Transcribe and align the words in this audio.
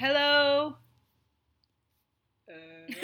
Hello. 0.00 0.80
Eh, 2.48 2.88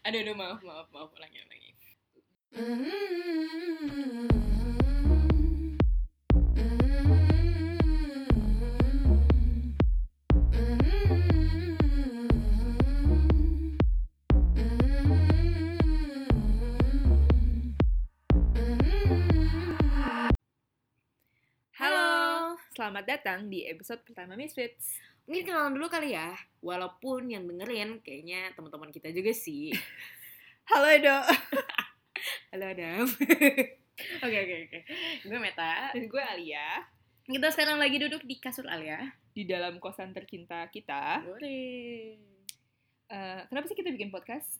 aduh, 0.08 0.20
aduh, 0.24 0.32
maaf, 0.32 0.64
maaf, 0.64 0.88
maaf, 0.96 1.12
ulangi, 1.12 1.44
ulangi. 1.44 1.76
Selamat 22.90 23.06
datang 23.06 23.46
di 23.46 23.62
episode 23.70 24.02
pertama 24.02 24.34
Misfits. 24.34 24.98
Mungkin 25.22 25.46
kenalan 25.46 25.78
dulu 25.78 25.86
kali 25.86 26.10
ya, 26.10 26.34
walaupun 26.58 27.30
yang 27.30 27.46
dengerin 27.46 28.02
kayaknya 28.02 28.50
teman-teman 28.58 28.90
kita 28.90 29.14
juga 29.14 29.30
sih. 29.30 29.70
Halo 30.74 30.90
Edo. 30.90 31.22
Halo 32.50 32.66
Adam. 32.66 33.06
Oke 34.26 34.36
oke 34.42 34.54
oke. 34.66 34.78
Gue 35.22 35.38
Meta. 35.38 35.94
Dan 35.94 36.10
gue 36.10 36.18
Alia 36.18 36.82
Kita 37.30 37.54
sekarang 37.54 37.78
lagi 37.78 38.02
duduk 38.02 38.26
di 38.26 38.42
kasur 38.42 38.66
Alia. 38.66 39.06
di 39.38 39.46
dalam 39.46 39.78
kosan 39.78 40.10
tercinta 40.10 40.66
kita. 40.66 41.22
Boleh. 41.22 42.18
Eh, 43.06 43.40
kenapa 43.46 43.70
sih 43.70 43.78
kita 43.78 43.94
bikin 43.94 44.10
podcast? 44.10 44.58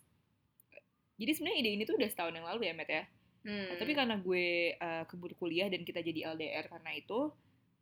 Jadi 1.19 1.35
sebenarnya 1.35 1.67
ide 1.67 1.71
ini 1.75 1.83
tuh 1.83 1.99
udah 1.99 2.07
setahun 2.07 2.39
yang 2.39 2.47
lalu 2.47 2.71
ya, 2.71 2.79
Matt 2.79 2.95
ya. 2.95 3.11
Hmm. 3.43 3.75
Nah, 3.75 3.77
tapi 3.83 3.91
karena 3.91 4.23
gue 4.23 4.79
eh, 4.79 5.05
keburu 5.11 5.35
kuliah 5.35 5.67
dan 5.67 5.83
kita 5.83 5.99
jadi 5.99 6.31
LDR 6.31 6.71
karena 6.71 6.95
itu, 6.95 7.35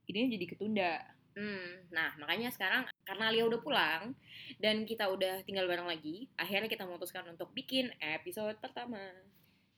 idenya 0.09 0.35
jadi 0.41 0.47
ketunda. 0.49 0.95
Hmm, 1.39 1.87
nah 1.95 2.11
makanya 2.19 2.51
sekarang 2.51 2.91
karena 3.07 3.31
Alia 3.31 3.47
udah 3.47 3.61
pulang 3.63 4.03
dan 4.59 4.83
kita 4.83 5.07
udah 5.07 5.47
tinggal 5.47 5.71
bareng 5.71 5.87
lagi, 5.87 6.27
akhirnya 6.35 6.67
kita 6.67 6.83
memutuskan 6.83 7.31
untuk 7.31 7.55
bikin 7.55 7.95
episode 8.03 8.59
pertama. 8.59 8.99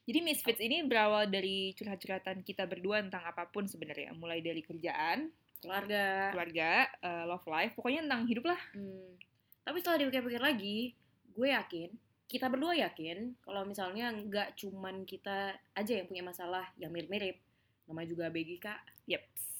Jadi 0.09 0.25
Misfits 0.25 0.63
ini 0.65 0.81
berawal 0.89 1.29
dari 1.29 1.77
curhat-curhatan 1.77 2.41
kita 2.41 2.65
berdua 2.65 3.05
tentang 3.05 3.21
apa 3.29 3.45
pun 3.47 3.69
sebenarnya, 3.69 4.17
mulai 4.17 4.41
dari 4.41 4.65
kerjaan, 4.65 5.29
Keluarga. 5.61 6.33
keluarga, 6.33 6.89
eh, 7.05 7.25
love 7.29 7.45
life, 7.45 7.77
pokoknya 7.77 8.09
tentang 8.09 8.25
hidup 8.25 8.49
lah. 8.49 8.61
Hmm. 8.73 9.21
Tapi 9.61 9.77
setelah 9.85 10.01
dipikir-pikir 10.01 10.41
lagi, 10.41 10.97
gue 11.37 11.49
yakin, 11.53 11.93
kita 12.25 12.49
berdua 12.49 12.73
yakin 12.79 13.37
kalau 13.45 13.69
misalnya 13.69 14.09
nggak 14.09 14.57
cuman 14.57 15.05
kita 15.05 15.61
aja 15.77 15.93
yang 15.93 16.09
punya 16.09 16.25
masalah 16.25 16.65
yang 16.81 16.89
mirip-mirip, 16.91 17.37
namanya 17.85 18.09
juga 18.09 18.33
BGK. 18.33 18.67
Yeps. 19.05 19.60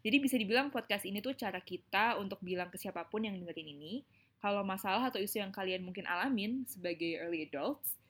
Jadi 0.00 0.16
bisa 0.16 0.36
dibilang 0.40 0.72
podcast 0.72 1.04
ini 1.04 1.20
tuh 1.20 1.36
cara 1.36 1.60
kita 1.60 2.16
untuk 2.16 2.40
bilang 2.40 2.72
ke 2.72 2.80
siapa 2.80 3.04
pun 3.04 3.24
yang 3.24 3.36
dengerin 3.36 3.68
ini, 3.76 4.00
kalau 4.40 4.64
masalah 4.64 5.12
atau 5.12 5.20
isu 5.20 5.44
yang 5.44 5.52
kalian 5.52 5.84
mungkin 5.84 6.08
alamin 6.08 6.64
sebagai 6.64 7.20
early 7.20 7.44
adults, 7.44 8.00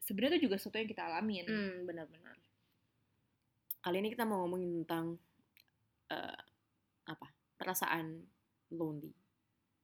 sebenarnya 0.00 0.40
itu 0.40 0.48
juga 0.48 0.56
sesuatu 0.56 0.80
yang 0.80 0.88
kita 0.88 1.04
alamin. 1.04 1.44
Hmm, 1.44 1.84
benar-benar. 1.84 2.36
Kali 3.84 3.96
ini 4.00 4.08
kita 4.16 4.24
mau 4.24 4.40
ngomongin 4.48 4.82
tentang 4.82 5.20
eh, 6.08 6.40
apa? 7.04 7.28
Perasaan 7.60 8.24
lonely. 8.72 9.12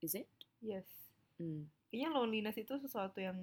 Is 0.00 0.16
it? 0.16 0.28
Yes. 0.64 0.88
Hmm. 1.36 1.68
Kayaknya 1.92 2.10
loneliness 2.16 2.56
itu 2.56 2.80
sesuatu 2.80 3.20
yang 3.20 3.36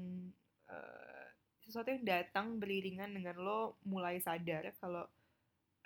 eh, 0.65 1.25
sesuatu 1.61 1.93
yang 1.93 2.01
datang 2.01 2.57
beriringan 2.57 3.13
dengan 3.13 3.37
lo 3.37 3.77
mulai 3.85 4.17
sadar 4.17 4.73
kalau 4.81 5.05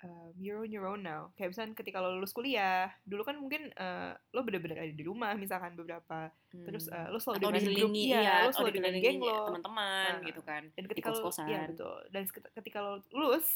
um, 0.04 0.32
you're 0.36 0.60
on 0.60 0.68
your 0.68 0.84
own 0.84 1.00
now. 1.00 1.32
Kayak 1.38 1.56
misalnya 1.56 1.72
ketika 1.78 1.98
lo 2.02 2.18
lulus 2.18 2.34
kuliah, 2.36 2.92
dulu 3.06 3.22
kan 3.24 3.36
mungkin 3.40 3.72
eh, 3.72 4.12
lo 4.32 4.40
bener-bener 4.44 4.76
ada 4.84 4.92
di 4.92 5.04
rumah 5.06 5.32
misalkan 5.38 5.72
beberapa, 5.72 6.28
terus 6.52 6.90
eh, 6.90 7.08
lo 7.08 7.16
selalu 7.16 7.36
atau 7.40 7.48
dengan 7.52 7.72
grup, 7.72 7.92
iya, 7.96 8.18
iya, 8.20 8.34
lo 8.44 8.50
selalu 8.52 8.72
dengan 8.76 8.94
geng 9.00 9.18
lo. 9.22 9.36
teman-teman 9.48 10.10
Nah, 10.20 10.26
gitu 10.26 10.40
kan 10.44 10.62
dan 10.74 10.82
di 10.84 10.88
ketika 10.92 11.08
lo 11.08 11.14
kos-kosan. 11.16 11.46
iya 11.48 11.60
betul. 11.70 11.96
Dan 12.12 12.22
ketika, 12.28 12.78
lo 12.82 12.92
lulus 13.14 13.46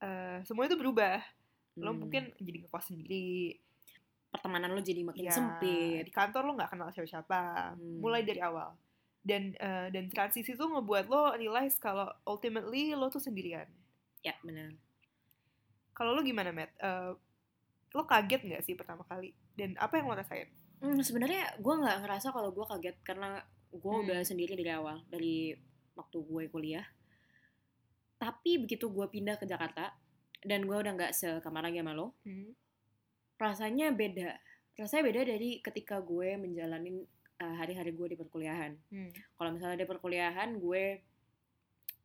eh 0.00 0.38
semua 0.46 0.64
itu 0.68 0.76
berubah. 0.78 1.18
Lo 1.78 1.90
Hmm. 1.94 2.06
mungkin 2.06 2.22
jadi 2.38 2.66
ngekos 2.66 2.90
sendiri. 2.92 3.56
Pertemanan 4.30 4.70
lo 4.70 4.80
jadi 4.82 5.02
makin 5.02 5.26
ya, 5.26 5.34
sempit. 5.34 6.06
di 6.06 6.12
kantor 6.14 6.46
lo 6.46 6.52
nggak 6.54 6.70
kenal 6.70 6.88
siapa-siapa 6.94 7.74
Hmm. 7.74 7.98
mulai 7.98 8.22
dari 8.22 8.38
awal. 8.38 8.74
Dan 9.20 9.52
eh, 9.54 9.88
dan 9.92 10.08
transisi 10.08 10.54
itu 10.54 10.64
ngebuat 10.64 11.10
lo 11.10 11.34
realize 11.36 11.76
kalau 11.76 12.08
ultimately 12.24 12.94
lo 12.94 13.10
tuh 13.10 13.20
sendirian. 13.20 13.66
Ya 14.22 14.36
benar 14.40 14.72
kalau 16.00 16.16
lo 16.16 16.24
gimana 16.24 16.48
Matt 16.48 16.72
Eh, 16.78 17.12
lo 17.90 18.02
kaget 18.04 18.40
nggak 18.42 18.62
sih 18.62 18.72
pertama 18.72 19.04
kali 19.04 19.36
dan 19.52 19.76
apa 19.76 20.00
yang 20.00 20.08
lo 20.08 20.14
rasain 20.14 20.48
hmm, 20.78 21.00
sebenarnya 21.00 21.58
gue 21.58 21.74
nggak 21.76 22.00
ngerasa 22.00 22.32
kalau 22.32 22.48
gue 22.50 22.64
kaget 22.64 22.96
karena 23.02 23.42
gue 23.68 23.92
Hmm. 23.92 24.02
udah 24.02 24.20
sendiri 24.22 24.54
dari 24.54 24.70
awal 24.70 25.04
dari 25.06 25.52
waktu 25.92 26.16
gue 26.18 26.42
kuliah 26.48 26.86
tapi 28.16 28.60
begitu 28.60 28.88
gue 28.88 29.06
pindah 29.06 29.36
ke 29.36 29.44
Jakarta 29.44 29.92
dan 30.40 30.64
gue 30.64 30.72
udah 30.72 30.92
nggak 30.94 31.12
sekamar 31.12 31.62
lagi 31.62 31.80
sama 31.80 31.92
lo 31.92 32.16
Hmm. 32.22 32.52
rasanya 33.36 33.92
beda 33.92 34.36
rasanya 34.74 35.04
beda 35.04 35.20
dari 35.26 35.60
ketika 35.60 36.00
gue 36.00 36.36
menjalanin 36.36 37.04
uh, 37.38 37.54
hari-hari 37.56 37.92
gue 37.92 38.06
di 38.06 38.16
perkuliahan 38.16 38.72
Hmm. 38.88 39.10
kalau 39.34 39.50
misalnya 39.50 39.76
di 39.76 39.86
perkuliahan 39.86 40.56
gue 40.56 40.84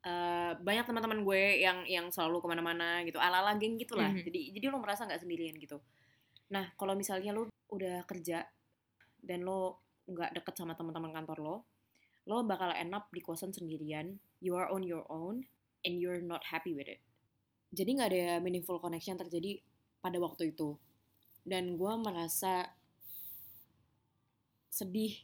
uh, 0.06 0.54
banyak 0.62 0.86
teman-teman 0.86 1.26
gue 1.26 1.42
yang 1.60 1.82
yang 1.84 2.06
selalu 2.14 2.38
ke 2.38 2.46
mana-mana 2.46 3.02
gitu 3.02 3.18
ala-ala 3.18 3.58
geng 3.58 3.74
gitu 3.76 3.98
lah 3.98 4.14
Mhm. 4.14 4.22
jadi 4.22 4.40
jadi 4.54 4.64
lo 4.70 4.78
merasa 4.78 5.04
nggak 5.04 5.20
sendirian 5.20 5.58
gitu. 5.58 5.82
Nah 6.54 6.70
kalau 6.78 6.94
misalnya 6.94 7.34
lo 7.34 7.50
udah 7.74 8.06
kerja 8.06 8.46
dan 9.20 9.42
lo 9.42 9.82
nggak 10.06 10.38
deket 10.38 10.54
sama 10.54 10.78
teman-teman 10.78 11.10
kantor 11.10 11.38
lo 11.42 11.56
lo 12.26 12.46
bakal 12.46 12.70
end 12.70 12.94
up 12.94 13.10
di 13.10 13.18
kosan 13.18 13.50
sendirian 13.50 14.18
you 14.38 14.54
are 14.54 14.70
on 14.70 14.86
your 14.86 15.02
own 15.10 15.42
and 15.82 15.98
you're 15.98 16.22
not 16.22 16.42
happy 16.46 16.70
with 16.74 16.86
it. 16.86 17.02
Jadi 17.74 17.98
nggak 17.98 18.10
ada 18.14 18.38
meaningful 18.38 18.78
connection 18.78 19.18
terjadi 19.18 19.58
pada 19.98 20.18
waktu 20.22 20.54
itu. 20.54 20.78
Dan 21.42 21.74
gue 21.74 21.92
merasa 21.98 22.70
sedih 24.70 25.22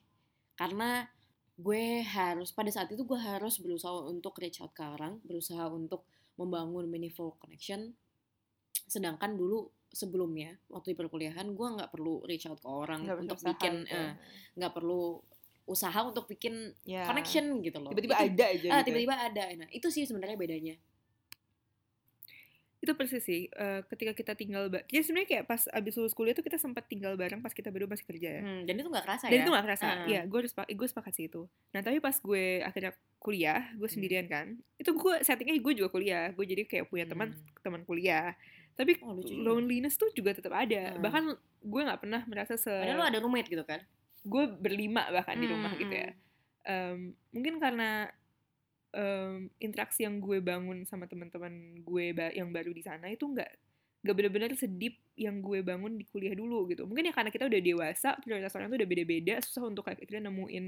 karena 0.55 1.07
gue 1.63 2.03
harus 2.03 2.51
pada 2.51 2.69
saat 2.75 2.91
itu 2.91 3.07
gue 3.07 3.19
harus 3.19 3.63
berusaha 3.63 3.95
untuk 4.11 4.35
reach 4.43 4.59
out 4.59 4.75
ke 4.75 4.83
orang 4.83 5.23
berusaha 5.23 5.71
untuk 5.71 6.03
membangun 6.35 6.91
meaningful 6.91 7.39
connection. 7.39 7.95
Sedangkan 8.91 9.39
dulu 9.39 9.71
sebelumnya 9.93 10.57
waktu 10.73 10.93
di 10.93 10.99
perkuliahan 10.99 11.55
gue 11.55 11.69
nggak 11.79 11.91
perlu 11.93 12.25
reach 12.27 12.49
out 12.51 12.59
ke 12.59 12.69
orang 12.69 13.05
Nggak 13.07 13.19
untuk 13.23 13.39
bikin 13.45 13.75
eh, 13.87 14.13
nggak 14.59 14.73
perlu 14.73 15.21
usaha 15.63 15.95
untuk 16.03 16.27
bikin 16.27 16.75
Ya. 16.83 17.07
connection 17.07 17.63
gitu 17.63 17.79
loh. 17.79 17.95
Tiba-tiba 17.95 18.19
ada 18.19 18.45
aja 18.51 18.69
ah, 18.69 18.81
gitu. 18.83 18.87
tiba-tiba 18.91 19.15
ada. 19.15 19.45
Nah 19.55 19.69
itu 19.71 19.87
sih 19.89 20.03
sebenarnya 20.03 20.35
bedanya 20.35 20.75
itu 22.83 22.93
persis 22.93 23.23
sih 23.23 23.47
eh, 23.47 23.81
ketika 23.87 24.11
kita 24.13 24.33
tinggal 24.35 24.67
ba- 24.67 24.83
ya 24.87 25.01
sebenarnya 25.01 25.29
kayak 25.31 25.45
pas 25.47 25.71
abis 25.71 25.95
lulus 25.95 26.13
kuliah 26.13 26.33
tuh 26.33 26.43
kita 26.43 26.57
sempat 26.57 26.85
tinggal 26.85 27.15
bareng 27.15 27.39
pas 27.39 27.51
kita 27.51 27.69
baru 27.69 27.87
masih 27.87 28.03
kerja 28.03 28.29
ya 28.29 28.43
Hmm, 28.43 28.63
dan 28.63 28.75
itu 28.75 28.89
nggak 28.89 29.05
kerasa 29.05 29.25
dan 29.25 29.33
ya 29.33 29.41
itu 29.41 29.51
gak 29.51 29.65
kerasa 29.65 29.87
Ah. 29.87 30.05
ya 30.05 30.21
gue 30.23 30.35
harus 30.37 30.53
gue 30.53 30.89
sepakat 30.89 31.13
sih 31.13 31.25
itu 31.27 31.43
nah 31.71 31.81
tapi 31.81 31.99
pas 31.99 32.13
gue 32.13 32.45
akhirnya 32.61 32.93
kuliah 33.17 33.63
gue 33.73 33.81
Hmm. 33.81 33.95
sendirian 33.95 34.27
kan 34.27 34.47
itu 34.77 34.91
gue 34.93 35.15
settingnya 35.21 35.55
gue 35.57 35.73
juga 35.77 35.89
kuliah 35.89 36.25
gue 36.29 36.43
jadi 36.45 36.63
kayak 36.65 36.87
punya 36.89 37.07
teman 37.07 37.31
Hmm. 37.31 37.63
teman 37.63 37.83
kuliah 37.83 38.35
tapi 38.73 38.99
Oh, 38.99 39.13
lucu 39.13 39.31
loneliness 39.33 39.95
tuh 39.95 40.11
juga 40.11 40.33
tetap 40.33 40.51
ada 40.51 40.91
Hmm. 40.91 41.01
bahkan 41.01 41.25
gue 41.61 41.81
nggak 41.81 42.01
pernah 42.01 42.27
merasa 42.27 42.57
se 42.57 42.67
padahal 42.69 42.99
lo 42.99 43.05
ada 43.05 43.19
roommate 43.19 43.47
gitu 43.47 43.63
kan 43.63 43.79
gue 44.21 44.45
berlima 44.53 45.07
bahkan 45.09 45.35
di 45.35 45.47
rumah 45.47 45.71
Hmm, 45.71 45.79
gitu 45.79 45.95
ya 45.95 46.11
hmm. 46.11 46.21
Em, 46.63 46.99
mungkin 47.31 47.59
karena 47.59 48.07
em, 48.93 49.49
interaksi 49.59 50.05
yang 50.05 50.21
gue 50.21 50.39
bangun 50.41 50.85
sama 50.85 51.09
teman-teman 51.09 51.81
gue 51.81 52.05
ba- 52.13 52.33
yang 52.33 52.53
baru 52.53 52.71
di 52.71 52.85
sana 52.85 53.09
itu 53.09 53.25
nggak 53.29 53.51
nggak 54.03 54.15
benar-benar 54.19 54.51
sedip 54.59 54.99
yang 55.15 55.39
gue 55.39 55.63
bangun 55.63 55.95
di 55.95 56.05
kuliah 56.11 56.35
dulu 56.35 56.67
gitu 56.69 56.85
mungkin 56.85 57.07
ya 57.09 57.15
karena 57.15 57.31
kita 57.31 57.47
udah 57.47 57.61
dewasa 57.63 58.19
prioritas 58.19 58.51
orang 58.59 58.69
tuh 58.69 58.79
udah 58.83 58.89
beda-beda 58.91 59.35
susah 59.41 59.63
untuk 59.69 59.87
kayak 59.87 60.03
akhirnya 60.03 60.29
nemuin 60.29 60.67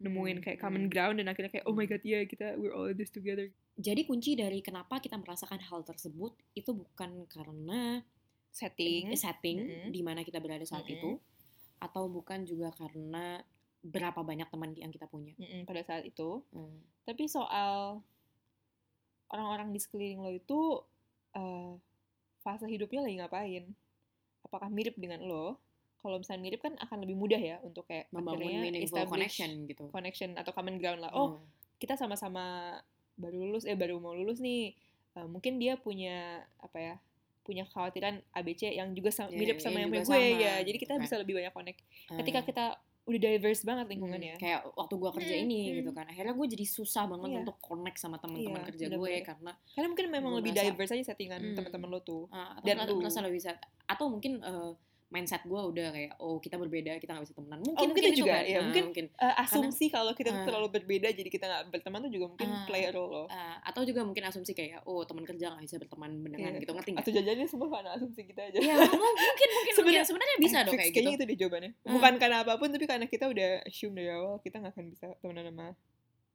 nemuin 0.00 0.36
Hmm, 0.40 0.44
kayak 0.44 0.58
common 0.60 0.88
hmm. 0.88 0.92
ground 0.92 1.16
dan 1.20 1.28
akhirnya 1.28 1.52
kayak 1.52 1.66
oh 1.68 1.76
my 1.76 1.84
god 1.84 2.00
ya 2.00 2.24
kita 2.24 2.56
we're 2.56 2.72
all 2.72 2.88
in 2.88 2.96
this 2.96 3.12
together 3.12 3.48
Jadi 3.80 4.04
kunci 4.04 4.36
dari 4.36 4.60
kenapa 4.60 5.00
kita 5.00 5.16
merasakan 5.16 5.60
hal 5.60 5.80
tersebut 5.84 6.36
itu 6.52 6.72
bukan 6.72 7.24
karena 7.28 8.04
setting 8.52 9.12
setting 9.16 9.64
Mm-mm. 9.64 9.88
di 9.92 10.00
mana 10.04 10.20
kita 10.24 10.40
berada 10.40 10.64
saat 10.64 10.84
Mm-mm. 10.84 10.96
itu 11.00 11.10
atau 11.80 12.08
bukan 12.12 12.44
juga 12.44 12.72
karena 12.76 13.40
berapa 13.82 14.20
banyak 14.20 14.46
teman 14.46 14.70
yang 14.74 14.88
kita 14.88 15.04
punya. 15.04 15.32
Mm-mm, 15.34 15.64
pada 15.64 15.80
saat 15.80 16.04
itu 16.04 16.44
Hmm. 16.50 16.80
tapi 17.02 17.24
soal 17.26 18.04
orang-orang 19.28 19.70
di 19.70 19.78
sekeliling 19.78 20.20
lo 20.20 20.30
itu 20.30 20.58
eh, 21.32 21.72
fase 22.40 22.66
hidupnya 22.66 23.00
lagi 23.00 23.16
ngapain 23.16 23.64
apakah 24.42 24.68
mirip 24.68 24.96
dengan 24.96 25.22
lo 25.22 25.56
kalau 25.96 26.16
misalnya 26.16 26.42
mirip 26.42 26.60
kan 26.60 26.74
akan 26.76 26.98
lebih 27.00 27.14
mudah 27.14 27.38
ya 27.38 27.56
untuk 27.60 27.84
kayak 27.84 28.08
Membangun 28.10 28.40
meaningful 28.62 29.04
connection 29.06 29.64
gitu. 29.64 29.84
connection 29.88 30.32
atau 30.34 30.50
common 30.50 30.76
ground 30.76 31.00
lah 31.00 31.12
oh 31.12 31.36
Hmm. 31.36 31.44
kita 31.78 31.94
sama-sama 31.94 32.76
baru 33.14 33.36
lulus 33.38 33.64
eh 33.64 33.74
baru 33.74 33.96
mau 33.96 34.12
lulus 34.12 34.38
nih 34.38 34.76
Eh, 35.10 35.26
mungkin 35.26 35.58
dia 35.58 35.74
punya 35.74 36.38
apa 36.56 36.78
ya 36.78 36.94
punya 37.42 37.66
kekhawatiran 37.66 38.22
ABC 38.30 38.70
yang 38.70 38.94
juga 38.94 39.10
sama, 39.10 39.26
Ya, 39.28 39.38
mirip 39.38 39.58
yang 39.58 39.64
sama 39.64 39.76
yang 39.76 39.90
juga 39.90 39.98
punya 39.98 40.06
gue 40.06 40.22
sama, 40.30 40.38
ya 40.40 40.54
jadi 40.60 40.70
gitu 40.70 40.78
kita 40.78 40.94
kan. 40.94 41.02
bisa 41.02 41.14
lebih 41.18 41.34
banyak 41.34 41.50
connect 41.50 41.78
ketika 42.14 42.38
Ah. 42.38 42.46
kita 42.46 42.64
udah 43.02 43.18
diverse 43.18 43.62
banget 43.62 43.84
Hmm, 43.84 43.92
lingkungannya 43.92 44.34
kayak 44.36 44.60
waktu 44.72 44.94
gue 44.94 45.10
kerja 45.14 45.34
Hmm, 45.34 45.44
ini 45.44 45.58
hmm. 45.62 45.74
gitu 45.78 45.90
kan 45.90 46.06
akhirnya 46.06 46.32
gue 46.32 46.46
jadi 46.48 46.64
susah 46.64 47.04
banget 47.06 47.28
Iya. 47.28 47.38
untuk 47.40 47.56
connect 47.58 47.96
sama 47.96 48.16
teman-teman 48.16 48.56
Iya, 48.56 48.68
kerja 48.68 48.84
gue 48.84 48.92
bener-bener. 48.92 49.24
karena 49.24 49.52
karena 49.68 49.86
mungkin 49.88 50.06
memang 50.10 50.32
lebih 50.34 50.52
merasa- 50.52 50.66
diverse 50.68 50.92
aja 50.92 51.04
settingan 51.08 51.40
Hmm. 51.42 51.56
teman-teman 51.56 51.88
lo 51.88 52.00
tuh 52.00 52.22
ah, 52.28 52.54
atau 52.54 52.64
Dan 52.64 52.76
lu. 52.86 53.00
merasa 53.00 53.18
lebih 53.20 53.36
bisa 53.36 53.50
atau 53.84 54.06
mungkin 54.06 54.32
eh, 54.40 54.70
mindset 55.10 55.42
gue 55.42 55.58
udah 55.60 55.90
kayak 55.90 56.14
oh 56.16 56.38
kita 56.38 56.54
berbeda 56.54 56.94
kita 56.96 57.10
nggak 57.10 57.24
bisa 57.24 57.34
temenan 57.34 57.58
mungkin 57.60 57.76
Oh, 57.76 57.86
mungkin 57.88 58.04
itu 58.04 58.22
juga, 58.22 58.30
kan. 58.32 58.44
ya, 58.44 58.54
Ah, 58.54 58.62
mungkin 58.62 58.82
mungkin 58.86 59.06
Eh, 59.12 59.34
asumsi 59.40 59.84
kalau 59.86 60.12
kita 60.12 60.30
Ah. 60.30 60.46
terlalu 60.46 60.70
berbeda 60.72 61.10
jadi 61.10 61.26
kita 61.26 61.44
nggak 61.44 61.62
berteman 61.68 61.98
tuh 62.00 62.12
juga 62.12 62.26
mungkin 62.28 62.46
Ah. 62.48 62.62
play 62.62 62.82
a 62.84 62.90
role 62.90 63.10
loh 63.10 63.26
Ah, 63.26 63.58
atau 63.60 63.82
juga 63.82 64.00
mungkin 64.00 64.22
asumsi 64.22 64.52
kayak 64.52 64.82
oh 64.84 65.02
teman 65.02 65.22
kerja 65.24 65.50
nggak 65.50 65.62
bisa 65.62 65.76
berteman 65.76 66.10
beneran 66.20 66.52
Iya. 66.52 66.62
gitu 66.62 66.72
ngerti 66.72 66.90
nggak 66.92 67.02
atau 67.02 67.12
jajannya 67.12 67.44
semua 67.44 67.68
karena 67.68 67.90
asumsi 67.92 68.20
kita 68.24 68.40
aja 68.44 68.58
ya 68.62 68.74
mu- 68.78 68.86
mungkin 68.94 69.48
mungkin 69.50 69.74
Sebenarnya- 69.74 70.06
sebenarnya 70.06 70.36
bisa 70.38 70.58
dong 70.62 70.74
kayak 70.74 70.92
gitu 70.92 71.08
itu 71.10 71.24
deh 71.24 71.36
jawabannya 71.36 71.70
Ah. 71.76 71.90
bukan 71.90 72.12
karena 72.16 72.36
apa 72.40 72.52
pun 72.54 72.68
tapi 72.68 72.86
karena 72.86 73.06
kita 73.06 73.24
udah 73.26 73.50
assume 73.64 73.94
dari 73.94 74.10
awal 74.10 74.38
kita 74.38 74.56
nggak 74.58 74.72
akan 74.72 74.84
bisa 74.88 75.06
temenan 75.18 75.44
sama 75.48 75.68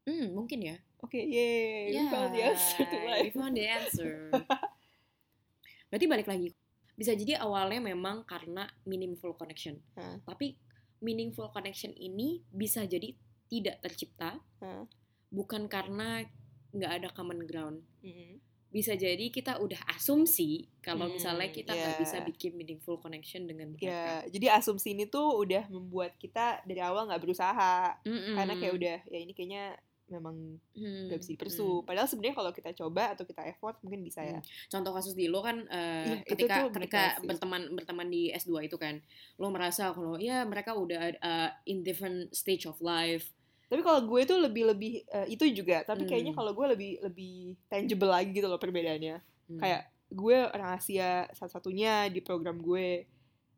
hmm 0.04 0.27
mungkin 0.31 0.60
ya 0.62 0.75
oke 1.00 1.16
yeay 1.16 1.89
we 1.89 2.04
found 2.06 2.30
the 2.30 2.44
answer 2.44 2.83
to 2.83 2.94
we 2.94 3.07
life 3.07 3.31
found 3.31 3.56
the 3.56 3.66
answer. 3.66 4.12
Berarti 5.88 6.06
balik 6.06 6.27
lagi, 6.27 6.50
bisa 6.96 7.12
jadi 7.12 7.40
awalnya 7.40 7.84
memang 7.84 8.24
karena 8.24 8.66
meaningful 8.84 9.36
connection. 9.36 9.80
Hah. 9.94 10.20
Tapi 10.24 10.56
meaningful 11.00 11.52
connection 11.52 11.92
ini 11.92 12.42
bisa 12.48 12.84
jadi 12.84 13.12
tidak 13.46 13.80
tercipta, 13.80 14.40
Hah. 14.60 14.84
bukan 15.30 15.68
karena 15.68 16.24
nggak 16.72 16.92
ada 16.92 17.08
common 17.12 17.44
ground. 17.44 17.84
Mm-mm. 18.02 18.40
Bisa 18.68 18.92
jadi 18.92 19.32
kita 19.32 19.64
udah 19.64 19.80
asumsi 19.92 20.68
kalau 20.84 21.08
Hmm, 21.08 21.16
misalnya 21.16 21.48
kita 21.48 21.72
nggak 21.72 21.96
ya. 21.96 22.02
bisa 22.02 22.18
bikin 22.24 22.56
meaningful 22.56 23.00
connection 23.00 23.48
dengan 23.48 23.72
mereka. 23.72 23.88
ya 23.88 24.28
jadi 24.28 24.60
asumsi 24.60 24.92
ini 24.92 25.08
tuh 25.08 25.32
udah 25.40 25.72
membuat 25.72 26.20
kita 26.20 26.60
dari 26.64 26.84
awal 26.84 27.08
nggak 27.08 27.24
berusaha 27.24 27.96
Mm-mm. 28.04 28.36
karena 28.36 28.54
kayak 28.56 28.74
udah 28.76 28.98
ya 29.08 29.20
ini 29.20 29.32
kayaknya 29.32 29.80
memang 30.07 30.62
Hmm, 30.72 31.07
nggak 31.07 31.18
bisa 31.18 31.28
hmm. 31.28 31.36
dipersu 31.36 31.68
padahal 31.81 32.06
sebenarnya 32.06 32.36
kalau 32.36 32.52
kita 32.52 32.72
coba 32.75 33.04
atau 33.12 33.24
kita 33.24 33.42
effort 33.46 33.81
mungkin 33.81 34.02
bisa 34.02 34.22
ya. 34.22 34.38
Contoh 34.68 34.92
kasus 34.92 35.13
di 35.13 35.25
lo 35.25 35.40
kan 35.40 35.66
Iya, 35.66 36.22
itu 36.22 36.30
ketika 36.38 36.56
ketika 36.69 37.02
berteman 37.22 37.62
berteman 37.72 38.07
di 38.07 38.30
S2 38.30 38.63
itu 38.63 38.75
kan 38.75 39.02
lo 39.36 39.50
merasa 39.50 39.90
kalau 39.90 40.16
ya 40.16 40.44
mereka 40.44 40.72
udah 40.72 41.02
uh, 41.16 41.50
in 41.63 41.81
different 41.81 42.30
stage 42.31 42.63
of 42.63 42.78
life. 42.80 43.34
Tapi 43.66 43.81
kalau 43.81 44.06
gue 44.06 44.22
tuh 44.24 44.38
lebih 44.38 44.63
lebih 44.68 44.92
eh, 45.07 45.25
itu 45.28 45.42
juga. 45.52 45.81
Tapi 45.81 46.06
kayaknya 46.06 46.31
Hmm. 46.31 46.40
kalau 46.40 46.54
gue 46.54 46.68
lebih 46.69 46.92
lebih 47.01 47.36
tangible 47.66 48.08
lagi 48.08 48.30
gitu 48.31 48.46
loh 48.46 48.58
perbedaannya. 48.58 49.18
Hmm. 49.46 49.58
kayak 49.58 49.81
gue 50.08 50.38
orang 50.48 50.72
Asia 50.75 51.25
satu-satunya 51.31 52.08
di 52.08 52.22
program 52.22 52.58
gue. 52.58 53.10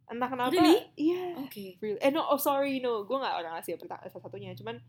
Entah 0.05 0.25
kenapa 0.25 0.51
Really? 0.53 0.79
iya. 0.95 1.35
Oke. 1.37 1.75
Real- 1.77 1.99
eh 1.99 2.07
no 2.07 2.23
oh 2.23 2.39
sorry 2.39 2.79
no. 2.79 3.03
Gue 3.03 3.19
nggak 3.19 3.35
orang 3.35 3.59
Asia 3.59 3.75
perta- 3.75 3.99
satu-satunya. 4.01 4.55
Cuman 4.55 4.79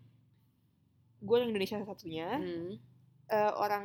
gue 1.20 1.35
orang 1.35 1.49
Indonesia 1.49 1.76
satu-satunya 1.76 2.29
Hmm, 2.35 2.70
eh, 3.29 3.53
orang 3.55 3.85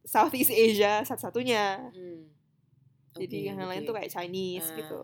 Southeast 0.00 0.48
Asia 0.48 1.02
satu-satunya 1.02 1.90
hmm. 1.90 2.22
jadi 3.14 3.36
Oke, 3.36 3.46
yang 3.46 3.58
lain 3.60 3.82
oke. 3.82 3.86
tuh 3.86 3.94
kayak 3.94 4.10
Chinese 4.10 4.68
Ah. 4.68 4.76
gitu 4.76 5.00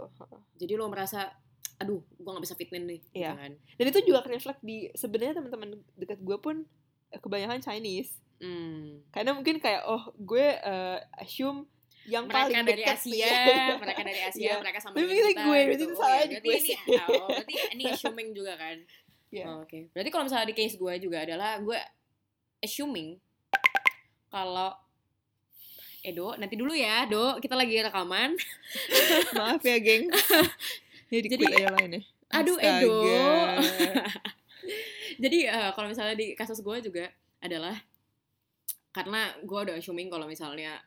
jadi 0.56 0.72
lo 0.74 0.86
merasa 0.86 1.34
aduh 1.74 1.98
gua 2.16 2.32
nggak 2.32 2.44
bisa 2.44 2.54
fit 2.54 2.70
in 2.70 2.84
nih 2.84 3.00
gitu 3.02 3.18
Iya. 3.18 3.32
kan 3.34 3.52
dan 3.74 3.84
itu 3.84 3.98
juga 4.04 4.22
reflect 4.22 4.60
di 4.60 4.88
sebenarnya 4.92 5.34
teman-teman 5.36 5.68
dekat 5.94 6.18
gue 6.18 6.36
pun 6.38 6.62
eh, 7.10 7.18
kebanyakan 7.18 7.60
Chinese 7.60 8.22
Hmm. 8.34 9.00
karena 9.08 9.30
mungkin 9.32 9.56
kayak 9.56 9.82
oh 9.84 10.10
gue 10.14 10.42
eh, 10.54 10.98
assume 11.16 11.66
yang 12.04 12.26
mereka 12.26 12.36
paling 12.44 12.56
dari 12.62 12.82
dekat 12.82 12.98
Asia, 13.00 13.32
nih. 13.32 13.76
mereka 13.82 14.00
dari 14.02 14.20
Asia, 14.22 14.42
Iya. 14.44 14.54
mereka 14.60 14.78
sama 14.78 14.92
Tapi 14.92 15.06
kita. 15.08 15.40
gue, 15.40 15.60
gitu. 15.64 15.72
itu 15.72 15.84
Oh, 15.86 15.96
salahnya 15.96 16.20
ya, 16.20 16.20
di 16.20 16.34
berarti 16.34 16.44
gue 16.44 16.52
ini, 16.52 16.66
sih. 16.66 16.76
oh, 17.00 17.28
berarti 17.32 17.54
ini 17.72 17.84
assuming 17.88 18.28
juga 18.30 18.52
kan. 18.54 18.76
Iya. 19.34 19.44
Oh, 19.50 19.66
Oke, 19.66 19.90
berarti 19.90 20.08
kalau 20.08 20.24
misalnya 20.24 20.46
di 20.46 20.54
case 20.54 20.78
gue 20.78 20.94
juga 21.02 21.26
adalah 21.26 21.58
gue 21.58 21.74
assuming 22.62 23.18
kalau 24.30 24.70
Edo, 26.00 26.36
nanti 26.36 26.52
dulu 26.52 26.70
ya, 26.70 27.08
Do, 27.08 27.40
kita 27.40 27.56
lagi 27.56 27.80
rekaman. 27.80 28.36
maaf 29.40 29.64
ya 29.64 29.80
geng 29.80 30.12
ya 31.12 31.18
di 31.18 31.26
Jadi- 31.26 31.42
quit 31.42 31.56
aja 31.58 31.72
lainnya 31.72 32.02
Aduh, 32.30 32.58
Astaga. 32.58 32.78
Edo. 32.78 32.98
Jadi 35.22 35.38
eh, 35.46 35.70
kalau 35.72 35.86
misalnya 35.86 36.14
di 36.14 36.34
kasus 36.34 36.58
gue 36.58 36.76
juga 36.82 37.06
adalah 37.38 37.78
karena 38.90 39.34
gue 39.40 39.58
udah 39.60 39.74
assuming 39.74 40.06
kalau 40.06 40.26
misalnya 40.26 40.78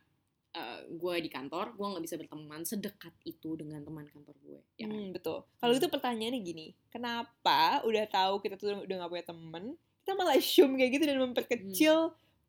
eh, 0.57 0.80
gue 0.89 1.13
di 1.21 1.30
kantor, 1.30 1.77
gue 1.77 1.86
nggak 1.86 2.04
bisa 2.04 2.15
berteman 2.18 2.62
sedekat 2.65 3.13
itu 3.24 3.54
dengan 3.54 3.86
teman 3.86 4.09
kantor 4.09 4.33
gue. 4.42 4.62
Ya 4.81 4.89
kan? 4.89 4.98
Hmm, 4.98 5.13
betul. 5.13 5.45
Kalau 5.62 5.74
itu 5.77 5.88
pertanyaannya 5.88 6.42
gini, 6.42 6.74
kenapa 6.89 7.86
udah 7.86 8.06
tahu 8.09 8.42
kita 8.42 8.57
tuh 8.57 8.81
udah 8.89 8.95
gak 9.06 9.12
punya 9.13 9.25
temen, 9.30 9.63
kita 10.01 10.12
malah 10.18 10.36
assume 10.36 10.74
kayak 10.81 10.92
gitu 10.98 11.04
dan 11.06 11.18
memperkecil 11.21 11.95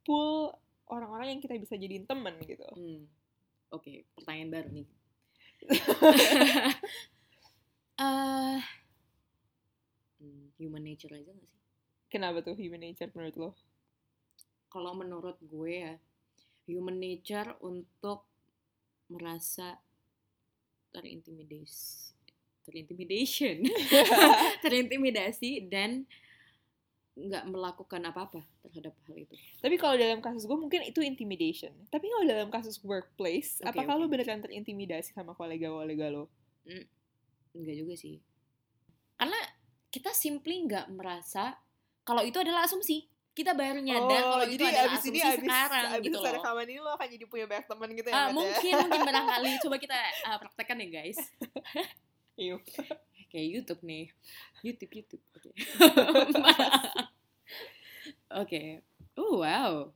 pool 0.09 0.57
orang-orang 0.89 1.37
yang 1.37 1.41
kita 1.45 1.55
bisa 1.61 1.77
jadiin 1.77 2.09
temen 2.09 2.33
gitu. 2.43 2.65
Hmm. 2.73 3.05
Oke, 3.69 4.09
pertanyaan 4.17 4.51
baru 4.51 4.69
nih. 4.73 4.89
Hmm, 10.19 10.51
human 10.59 10.83
nature 10.83 11.15
aja 11.15 11.31
gak 11.31 11.47
sih? 11.51 11.63
Kenapa 12.11 12.43
tuh 12.43 12.55
human 12.59 12.83
nature 12.83 13.11
menurut 13.15 13.37
lo? 13.39 13.51
Kalau 14.71 14.95
menurut 14.95 15.39
gue 15.43 15.73
ya, 15.73 15.95
human 16.69 17.01
nature 17.01 17.57
untuk 17.65 18.29
merasa 19.09 19.81
terintimidasi, 20.93 22.13
terintimidation, 22.69 23.65
terintimidasi 24.65 25.65
dan 25.73 26.05
nggak 27.19 27.51
melakukan 27.51 27.99
apa-apa 28.07 28.47
terhadap 28.63 28.95
hal 29.09 29.17
itu. 29.19 29.35
Tapi 29.59 29.75
kalau 29.75 29.99
dalam 29.99 30.23
kasus 30.23 30.47
gue 30.47 30.55
mungkin 30.55 30.87
itu 30.87 31.03
intimidation. 31.03 31.75
Tapi 31.91 32.07
kalau 32.07 32.25
dalam 32.29 32.49
kasus 32.53 32.79
workplace, 32.87 33.59
Oke, 33.65 33.75
apakah 33.75 33.99
oke. 33.99 34.01
lo 34.05 34.07
beneran 34.07 34.39
terintimidasi 34.39 35.17
sama 35.17 35.35
kolega-kolega 35.35 36.15
lo? 36.15 36.31
Enggak 37.57 37.75
juga 37.75 37.95
sih. 37.99 38.23
Karena 39.19 39.41
kita 39.91 40.15
simply 40.15 40.63
nggak 40.69 40.95
merasa 40.95 41.59
kalau 42.07 42.23
itu 42.23 42.39
adalah 42.39 42.65
asumsi. 42.65 43.11
Kita 43.39 43.55
baru 43.55 43.79
nyadar 43.79 44.23
kalau 44.35 44.47
itu 44.51 44.59
Oh, 44.59 44.67
jadi 44.67 44.83
abis 44.83 44.99
asumsi 44.99 45.11
ini 45.15 45.21
abis, 45.23 45.47
sekarang 45.47 45.91
abis 45.95 46.07
gitu 46.11 46.19
loh. 46.19 46.35
rekaman 46.35 46.67
ini 46.67 46.81
lo 46.83 46.91
akan 46.99 47.07
jadi 47.07 47.25
punya 47.31 47.47
banyak 47.47 47.67
teman 47.71 47.89
gitu 47.95 48.09
ya? 48.11 48.15
Ah, 48.19 48.19
Matt, 48.19 48.27
ya? 48.27 48.35
mungkin 48.35 48.73
mungkin 48.83 49.01
barangkali 49.07 49.51
coba 49.63 49.77
kita 49.79 49.97
ah, 50.27 50.37
praktekkan 50.43 50.83
ya 50.83 50.89
guys. 50.91 51.19
Iya. 52.39 52.55
Kayak 53.35 53.47
YouTube 53.51 53.83
nih. 53.83 54.15
YouTube 54.63 54.93
YouTube. 54.95 55.23
Oke. 55.35 55.51
Oke. 58.47 58.63
Oh 59.19 59.43
wow. 59.43 59.91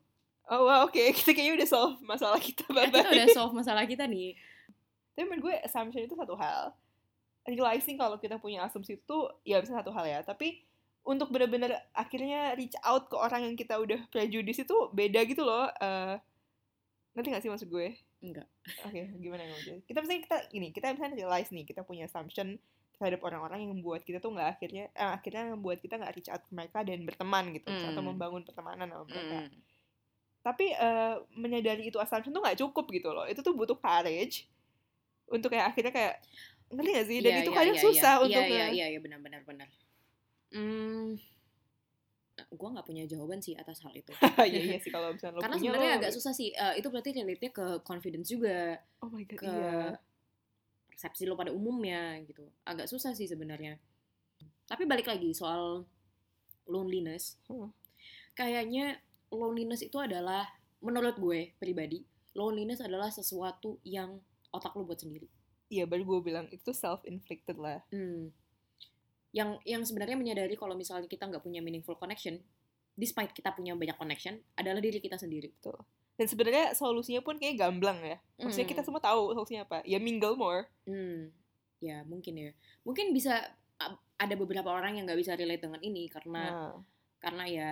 Oh 0.50 0.62
wow, 0.66 0.90
oke. 0.90 0.98
Kita 0.98 1.30
kayaknya 1.30 1.62
udah 1.62 1.68
solve 1.70 2.02
masalah 2.02 2.42
kita. 2.42 2.66
Bye-bye. 2.66 2.90
kita 2.90 3.14
udah 3.14 3.28
solve 3.30 3.54
masalah 3.54 3.86
kita 3.86 4.10
nih. 4.10 4.34
Tapi 5.14 5.22
menurut 5.22 5.54
gue 5.54 5.54
assumption 5.62 6.02
itu 6.02 6.18
satu 6.18 6.34
hal. 6.34 6.74
Realizing 7.46 7.94
kalau 7.94 8.18
kita 8.18 8.42
punya 8.42 8.66
asumsi 8.66 8.98
itu 8.98 9.18
ya 9.46 9.62
bisa 9.62 9.78
satu 9.78 9.94
hal 9.94 10.02
ya. 10.02 10.18
Tapi 10.26 10.66
untuk 11.02 11.34
benar-benar 11.34 11.74
akhirnya 11.92 12.54
reach 12.54 12.78
out 12.86 13.10
ke 13.10 13.16
orang 13.18 13.42
yang 13.50 13.56
kita 13.58 13.74
udah 13.78 14.06
prejudice 14.08 14.62
itu 14.62 14.76
beda 14.94 15.26
gitu 15.26 15.42
loh. 15.42 15.66
Eh 15.82 16.16
ngerti 17.12 17.28
gak 17.28 17.42
sih 17.44 17.50
maksud 17.52 17.68
gue? 17.68 17.92
Enggak. 18.22 18.46
Oke, 18.86 19.10
gimana 19.18 19.42
ngomongnya? 19.44 19.82
Kita 19.84 19.98
misalnya 20.00 20.22
kita 20.24 20.38
gini, 20.48 20.68
kita 20.70 20.94
misalnya 20.94 21.18
realize 21.18 21.50
nih, 21.50 21.66
kita 21.66 21.82
punya 21.82 22.06
assumption 22.06 22.56
terhadap 22.96 23.20
orang-orang 23.26 23.66
yang 23.66 23.74
membuat 23.74 24.06
kita 24.06 24.22
tuh 24.22 24.30
nggak 24.30 24.48
akhirnya, 24.56 24.86
eh, 24.94 25.10
akhirnya 25.10 25.58
membuat 25.58 25.82
kita 25.82 25.98
nggak 25.98 26.12
reach 26.14 26.30
out 26.30 26.38
ke 26.46 26.52
mereka 26.54 26.86
dan 26.86 27.02
berteman 27.02 27.50
gitu, 27.50 27.66
atau 27.66 27.98
Hmm. 27.98 28.14
membangun 28.14 28.46
pertemanan 28.46 28.86
sama 28.86 29.04
mereka. 29.10 29.38
Mm. 29.42 29.58
Tapi 30.42 30.66
eh, 30.70 31.14
menyadari 31.34 31.82
itu 31.90 31.98
assumption 31.98 32.30
tuh 32.30 32.42
nggak 32.46 32.58
cukup 32.62 32.86
gitu 32.94 33.10
loh. 33.10 33.26
Itu 33.26 33.42
tuh 33.42 33.58
butuh 33.58 33.74
courage 33.74 34.46
untuk 35.26 35.50
kayak 35.50 35.74
akhirnya 35.74 35.90
kayak 35.90 36.14
ngerti 36.70 36.90
gak 36.94 37.06
sih? 37.10 37.18
Dan 37.20 37.32
Iya, 37.34 37.40
itu 37.42 37.50
iya, 37.50 37.58
kadang 37.58 37.76
iya, 37.76 37.82
susah 37.82 38.14
iya. 38.14 38.22
untuk 38.22 38.42
Iya, 38.42 38.54
iya, 38.54 38.66
iya, 38.70 38.86
iya, 38.94 39.00
benar, 39.02 39.18
benar, 39.18 39.42
benar. 39.42 39.68
Hmm, 40.52 41.16
gue 42.52 42.68
nggak 42.68 42.86
punya 42.86 43.04
jawaban 43.08 43.40
sih 43.40 43.56
atas 43.56 43.80
hal 43.84 43.92
itu. 43.96 44.12
Iya 44.48 44.60
iya 44.60 44.78
sih 44.80 44.92
kalau 44.92 45.12
misalnya 45.12 45.38
lo 45.38 45.40
Karena 45.40 45.56
punya 45.56 45.64
sebenarnya 45.72 45.90
lo- 45.92 45.98
agak 46.00 46.12
susah 46.12 46.32
sih. 46.36 46.48
Eh, 46.52 46.74
itu 46.80 46.88
berarti 46.92 47.10
relate-nya 47.16 47.50
ke 47.52 47.66
confidence 47.84 48.28
juga, 48.28 48.76
Oh 49.00 49.10
my 49.12 49.24
god, 49.24 49.38
ke 49.40 49.52
iya. 49.52 49.96
persepsi 50.92 51.24
lo 51.24 51.34
pada 51.36 51.52
umumnya 51.52 52.20
gitu. 52.28 52.44
Agak 52.68 52.88
susah 52.88 53.16
sih 53.16 53.28
sebenarnya. 53.28 53.76
Tapi 54.68 54.84
balik 54.88 55.08
lagi 55.08 55.32
soal 55.32 55.84
loneliness. 56.68 57.36
Hmm. 57.48 57.72
Kayaknya 58.32 59.00
loneliness 59.32 59.84
itu 59.84 59.96
adalah 60.00 60.48
menurut 60.82 61.16
gue 61.20 61.52
pribadi, 61.60 62.02
loneliness 62.36 62.80
adalah 62.80 63.08
sesuatu 63.12 63.78
yang 63.84 64.18
otak 64.52 64.72
lo 64.76 64.84
buat 64.84 65.00
sendiri. 65.00 65.28
Iya, 65.72 65.88
baru 65.88 66.04
gue 66.04 66.20
bilang 66.20 66.46
itu 66.52 66.72
self 66.76 67.00
inflicted 67.08 67.56
lah. 67.56 67.80
Hmm. 67.88 68.28
Yang 69.32 69.60
yang 69.64 69.82
sebenarnya 69.82 70.14
menyadari 70.14 70.54
kalau 70.54 70.72
misalnya 70.72 71.08
kita 71.08 71.24
nggak 71.24 71.40
punya 71.40 71.58
meaningful 71.58 71.96
connection, 71.96 72.36
despite 72.92 73.32
kita 73.32 73.50
punya 73.50 73.72
banyak 73.72 73.96
connection, 73.96 74.36
adalah 74.54 74.78
diri 74.78 75.00
kita 75.00 75.16
sendiri. 75.16 75.52
Dan 75.58 75.80
Dan 76.12 76.26
sebenarnya 76.28 76.76
solusinya 76.76 77.24
pun 77.24 77.40
kayak 77.40 77.56
gamblang 77.56 77.98
ya. 78.04 78.20
Maksudnya 78.38 78.68
kita 78.68 78.84
Mm. 78.84 78.86
semua 78.86 79.00
tahu 79.00 79.32
solusinya 79.32 79.64
apa. 79.64 79.80
Ya 79.82 79.96
mingle 79.96 80.36
more. 80.36 80.68
Hmm, 80.84 81.32
ya 81.80 82.04
mungkin 82.04 82.36
ya. 82.36 82.52
Mungkin 82.84 83.10
bisa 83.10 83.40
ada 84.14 84.34
beberapa 84.36 84.68
orang 84.68 85.00
yang 85.00 85.08
nggak 85.08 85.18
bisa 85.18 85.32
relate 85.34 85.64
dengan 85.64 85.80
ini 85.80 86.06
karena 86.06 86.42
Nah, 86.44 86.74
karena 87.18 87.44
ya 87.48 87.70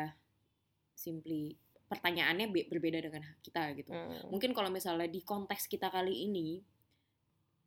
simply 0.96 1.54
pertanyaannya 1.86 2.48
be- 2.50 2.66
berbeda 2.66 2.98
dengan 2.98 3.22
kita 3.44 3.76
gitu. 3.76 3.92
nah. 3.92 4.24
Mungkin 4.32 4.50
kalau 4.50 4.72
misalnya 4.72 5.06
di 5.06 5.20
konteks 5.20 5.68
kita 5.68 5.92
kali 5.92 6.24
ini 6.24 6.64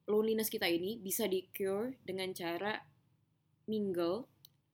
loneliness 0.04 0.52
kita 0.52 0.68
ini 0.68 1.00
bisa 1.00 1.24
di 1.28 1.48
cure 1.54 1.96
dengan 2.04 2.34
cara 2.34 2.76
mingle 3.66 4.28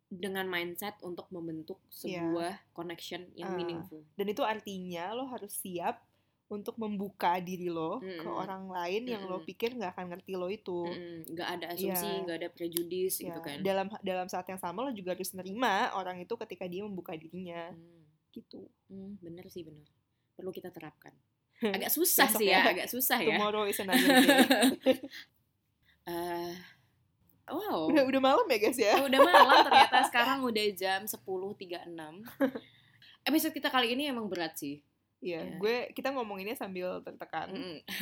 dengan 0.09 0.45
mindset 0.45 0.97
untuk 1.01 1.29
membentuk 1.29 1.77
Iya. 2.01 2.25
sebuah 2.25 2.53
connection 2.73 3.29
yang 3.33 3.53
Ah. 3.53 3.55
meaningful. 3.55 4.01
Dan 4.17 4.25
itu 4.27 4.41
artinya 4.41 5.13
lo 5.13 5.29
harus 5.29 5.53
siap 5.53 6.01
untuk 6.49 6.81
membuka 6.81 7.37
diri 7.37 7.69
lo 7.69 8.01
ke 8.01 8.09
Mm-mm. 8.09 8.25
orang 8.25 8.65
lain 8.67 9.05
yang 9.05 9.21
lo 9.23 9.37
Mm-mm. 9.37 9.45
pikir 9.45 9.77
nggak 9.77 9.93
akan 9.93 10.09
ngerti 10.09 10.33
lo 10.33 10.49
itu. 10.49 10.81
Nggak 11.29 11.49
ada 11.55 11.65
asumsi, 11.71 12.09
Iya. 12.09 12.21
nggak 12.25 12.37
ada 12.41 12.49
prejudis 12.49 13.21
Ya, 13.21 13.29
gitu 13.29 13.39
kan. 13.39 13.61
dalam 13.61 13.85
dalam 14.01 14.25
saat 14.25 14.49
yang 14.49 14.57
sama 14.57 14.81
lo 14.81 14.89
juga 14.89 15.13
harus 15.13 15.29
nerima 15.31 15.93
orang 15.93 16.17
itu 16.17 16.33
ketika 16.41 16.65
dia 16.65 16.81
membuka 16.81 17.13
dirinya 17.13 17.69
Hmm, 17.69 18.01
gitu. 18.31 18.65
hmm, 18.89 19.21
bener 19.21 19.45
sih 19.45 19.61
bener. 19.61 19.85
Perlu 20.33 20.49
kita 20.49 20.73
terapkan. 20.73 21.13
Agak 21.77 21.93
susah 21.93 22.25
sih 22.31 22.49
ya, 22.49 22.65
ya. 22.65 22.71
agak 22.71 22.87
susah 22.87 23.21
ya. 23.21 23.37
Tomorrow 23.37 23.69
is 23.69 23.77
another 23.77 24.09
day. 24.25 24.97
Eh, 26.07 26.53
wow. 27.51 27.89
udah 27.89 28.03
udah 28.05 28.21
malam 28.21 28.45
ya 28.45 28.57
guys 28.57 28.77
ya. 28.77 28.93
Oh, 28.97 29.05
udah 29.05 29.19
malam 29.19 29.57
ternyata 29.63 29.97
sekarang 30.05 30.39
udah 30.41 30.65
jam 30.73 30.99
10.36. 31.03 31.19
Episode 33.21 33.53
kita 33.53 33.69
kali 33.69 33.93
ini 33.93 34.07
emang 34.07 34.25
berat 34.25 34.55
sih. 34.55 34.81
Iya, 35.19 35.43
Ya. 35.43 35.55
gue 35.59 35.75
kita 35.91 36.15
ngomonginnya 36.15 36.55
sambil 36.55 37.03
tertekan. 37.03 37.51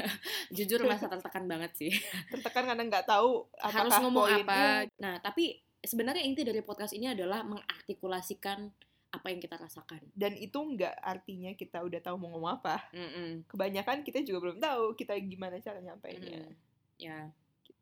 Jujur 0.56 0.86
masa 0.86 1.10
tertekan 1.10 1.50
banget 1.50 1.74
sih. 1.74 1.90
Tertekan 2.32 2.70
karena 2.70 2.84
nggak 2.86 3.10
tahu 3.10 3.50
Harus 3.58 3.98
ngomong 3.98 4.30
poinnya- 4.30 4.46
apa. 4.46 4.62
Nah, 5.02 5.18
tapi 5.18 5.58
sebenarnya 5.82 6.22
inti 6.22 6.46
dari 6.46 6.62
podcast 6.62 6.94
ini 6.94 7.10
adalah 7.10 7.42
mengartikulasikan 7.42 8.70
apa 9.08 9.34
yang 9.34 9.42
kita 9.42 9.58
rasakan. 9.58 10.04
Dan 10.14 10.38
itu 10.38 10.54
nggak 10.62 10.94
artinya 11.02 11.58
kita 11.58 11.82
udah 11.82 11.98
tahu 12.06 12.22
mau 12.22 12.38
ngomong 12.38 12.62
apa. 12.62 12.86
Mm-mm. 12.94 13.50
Kebanyakan 13.50 14.06
kita 14.06 14.22
juga 14.22 14.38
belum 14.46 14.58
tahu 14.62 14.94
kita 14.94 15.18
gimana 15.18 15.58
cara 15.58 15.82
nyampeinnya. 15.82 16.46
Mm-mm. 16.46 16.54
Ya, 17.02 17.34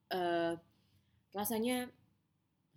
Eh, 0.05 0.53
rasanya 1.36 1.92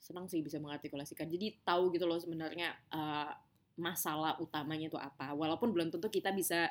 senang 0.03 0.27
sih 0.27 0.43
bisa 0.43 0.59
mengartikulasikan. 0.59 1.31
Jadi 1.31 1.63
tahu 1.63 1.95
gitu 1.95 2.05
loh 2.11 2.19
sebenarnya 2.19 2.75
eh, 2.91 3.31
masalah 3.79 4.35
utamanya 4.43 4.91
itu 4.91 4.99
apa. 4.99 5.33
Walaupun 5.39 5.71
belum 5.71 5.95
tentu 5.95 6.11
kita 6.11 6.35
bisa 6.35 6.67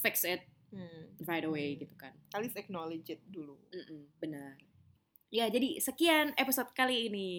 fix 0.00 0.24
it 0.24 0.42
Hmm. 0.66 1.14
right 1.30 1.46
away 1.46 1.78
Hmm. 1.78 1.86
gitu 1.86 1.94
kan. 1.94 2.10
At 2.34 2.42
least 2.42 2.58
acknowledge 2.58 3.06
it 3.06 3.22
dulu. 3.30 3.54
Mm-mm, 3.70 4.10
benar. 4.18 4.58
Ya, 5.26 5.50
jadi 5.50 5.82
sekian 5.82 6.38
episode 6.38 6.70
kali 6.70 7.10
ini. 7.10 7.30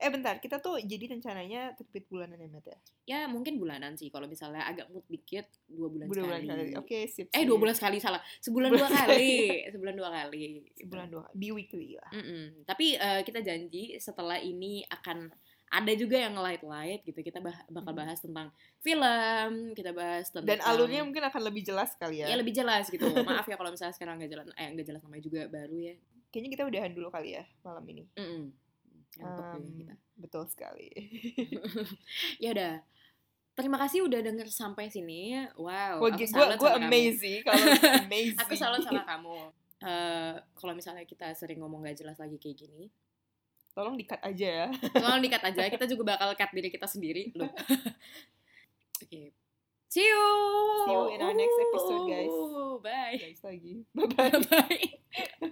Eh 0.00 0.08
bentar, 0.08 0.40
kita 0.40 0.64
tuh 0.64 0.80
jadi 0.80 1.12
rencananya 1.12 1.76
terbit 1.76 2.08
bulanan 2.08 2.40
ya, 2.40 2.48
Matt 2.48 2.64
ya? 2.64 2.78
Ya, 3.04 3.20
mungkin 3.28 3.60
bulanan 3.60 4.00
sih. 4.00 4.08
Kalau 4.08 4.24
misalnya 4.24 4.64
agak 4.64 4.88
mood 4.88 5.04
dikit, 5.06 5.44
dua 5.68 5.92
bulan 5.92 6.08
Dua 6.08 6.24
bulan 6.24 6.40
sekali. 6.40 6.72
sekali. 6.72 6.80
Oke, 6.80 6.98
sip. 7.04 7.28
Eh, 7.28 7.44
sip. 7.44 7.46
dua 7.46 7.58
bulan 7.60 7.76
sekali, 7.76 7.96
salah. 8.00 8.20
Sebulan 8.40 8.70
dua 8.72 8.88
kali. 9.04 9.60
Sebulan 9.68 9.94
dua 9.94 10.08
kali. 10.10 10.44
gitu. 10.64 10.88
Sebulan 10.88 11.08
dua. 11.12 11.24
Be 11.36 11.52
weekly 11.52 12.00
lah. 12.00 12.10
Mm-mm. 12.16 12.64
Tapi 12.64 12.96
eh, 12.96 13.20
kita 13.22 13.44
janji 13.44 13.92
setelah 14.00 14.40
ini 14.40 14.80
akan 14.88 15.28
ada 15.68 15.92
juga 15.98 16.16
yang 16.16 16.40
light-light 16.40 17.04
gitu. 17.04 17.20
Kita 17.20 17.44
bah- 17.44 17.66
bakal 17.68 17.92
bahas 17.92 18.24
tentang 18.24 18.56
film, 18.80 19.74
kita 19.74 19.92
bahas 19.92 20.32
tentang 20.32 20.48
Dan 20.48 20.64
alurnya 20.64 21.04
mungkin 21.04 21.28
akan 21.28 21.42
lebih 21.44 21.60
jelas 21.60 21.92
kali 22.00 22.24
ya. 22.24 22.32
ya 22.32 22.36
lebih 22.40 22.56
jelas 22.56 22.88
gitu. 22.88 23.04
Maaf 23.20 23.44
ya 23.44 23.60
kalau 23.60 23.68
misalnya 23.68 23.92
sekarang 23.92 24.16
nggak 24.16 24.32
jelas, 24.32 24.46
eh 24.54 24.68
nggak 24.72 24.86
jelas 24.88 25.02
namanya 25.04 25.24
juga 25.28 25.40
baru 25.44 25.76
ya. 25.76 25.96
Kayaknya 26.34 26.50
kita 26.50 26.64
udahan 26.66 26.90
dulu 26.90 27.08
kali 27.08 27.38
ya 27.38 27.46
malam 27.62 27.86
ini. 27.86 28.02
Ngantuk 29.14 29.44
juga 29.46 29.54
Um, 29.54 29.78
kita. 29.78 29.94
betul 30.18 30.42
sekali. 30.50 30.90
Ya 32.42 32.50
udah. 32.50 32.82
Terima 33.54 33.78
kasih 33.78 34.02
udah 34.02 34.18
denger 34.18 34.50
sampai 34.50 34.90
sini. 34.90 35.38
Wow. 35.54 36.02
Wah, 36.02 36.10
aku 36.10 36.18
gue 36.18 36.26
sama 36.26 36.58
kamu. 36.58 36.90
amazing 36.90 37.38
kalau 37.46 37.62
amazing. 38.10 38.42
Aku 38.42 38.58
salut 38.58 38.82
sama 38.82 39.06
kamu. 39.06 39.38
Eh, 39.78 40.34
kalau 40.52 40.74
misalnya 40.74 41.06
kita 41.06 41.30
sering 41.32 41.62
ngomong 41.62 41.86
gak 41.86 41.94
jelas 41.94 42.18
lagi 42.18 42.34
kayak 42.34 42.56
gini, 42.58 42.90
Tolong 43.70 43.94
dikat 43.94 44.18
aja 44.22 44.48
ya. 44.48 44.66
tolong 44.90 45.18
dikat 45.18 45.42
aja. 45.44 45.66
Kita 45.66 45.86
juga 45.86 46.14
bakal 46.14 46.34
cut 46.34 46.50
diri 46.50 46.66
kita 46.68 46.86
sendiri. 46.86 47.30
Loh. 47.34 47.46
Oke. 49.02 49.30
See 49.86 50.02
you. 50.02 50.26
See 50.82 50.90
you 50.90 51.02
in 51.10 51.20
our 51.20 51.30
next 51.30 51.58
episode, 51.60 52.06
guys. 52.06 52.34
Bye. 52.82 53.18
Guys 53.20 53.42
lagi. 53.42 53.86
Bye 53.94 54.10
bye. 54.10 54.34
Bye. 54.50 55.50